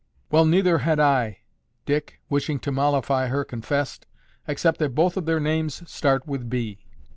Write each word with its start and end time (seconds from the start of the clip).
"Well, 0.31 0.45
neither 0.47 0.79
had 0.79 0.99
I," 0.99 1.41
Dick, 1.85 2.21
wishing 2.27 2.57
to 2.61 2.71
mollify 2.71 3.27
her, 3.27 3.45
confessed, 3.45 4.07
"except 4.47 4.79
that 4.79 4.95
both 4.95 5.15
of 5.15 5.27
their 5.27 5.39
names 5.39 5.87
start 5.87 6.25
with 6.25 6.49
B." 6.49 6.87